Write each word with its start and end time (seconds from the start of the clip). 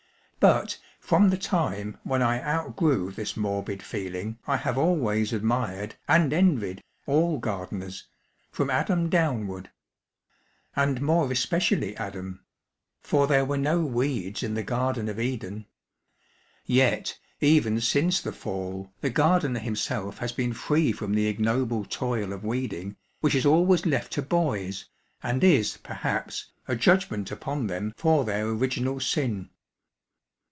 But 0.43 0.79
from 0.99 1.29
the 1.29 1.37
time 1.37 1.99
when 2.01 2.23
I 2.23 2.41
outgrew 2.41 3.11
this 3.11 3.37
morbid 3.37 3.83
feeling 3.83 4.39
I 4.47 4.57
have 4.57 4.75
always 4.75 5.33
admired 5.33 5.93
and 6.07 6.33
envied 6.33 6.81
all 7.05 7.37
gardeners, 7.37 8.07
from 8.51 8.71
Adam 8.71 9.07
downward. 9.07 9.69
And 10.75 10.99
more 10.99 11.31
especially 11.31 11.95
Adam; 11.95 12.43
for 13.03 13.27
there 13.27 13.45
were 13.45 13.59
no 13.59 13.85
weeds 13.85 14.41
in 14.41 14.55
the 14.55 14.63
Garden 14.63 15.09
of 15.09 15.19
Eden. 15.19 15.67
Yet, 16.65 17.19
even 17.39 17.79
since 17.79 18.19
the 18.19 18.31
Fall, 18.33 18.91
the 18.99 19.11
gardener 19.11 19.59
himself 19.59 20.17
has 20.17 20.31
been 20.31 20.53
free 20.53 20.91
from 20.91 21.13
the 21.13 21.27
ignoble 21.27 21.85
toil 21.85 22.33
of 22.33 22.43
weeding, 22.43 22.95
which 23.19 23.35
is 23.35 23.45
always 23.45 23.85
left 23.85 24.11
to 24.13 24.23
boys, 24.23 24.85
and 25.21 25.43
is, 25.43 25.77
perhaps, 25.77 26.49
a 26.67 26.75
judgment 26.75 27.29
upon 27.29 27.67
them 27.67 27.93
for 27.95 28.25
their 28.25 28.47
original 28.49 28.99
sin. 28.99 29.51